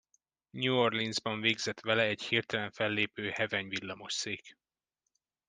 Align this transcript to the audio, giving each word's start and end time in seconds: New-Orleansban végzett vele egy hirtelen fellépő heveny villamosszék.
New-Orleansban 0.53 1.41
végzett 1.41 1.79
vele 1.79 2.03
egy 2.03 2.21
hirtelen 2.21 2.71
fellépő 2.71 3.29
heveny 3.29 3.67
villamosszék. 3.67 4.57